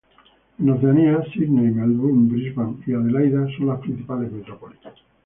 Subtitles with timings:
[0.57, 4.79] En Oceanía: Sídney, Melbourne, Brisbane y Adelaida son las principales metrópolis.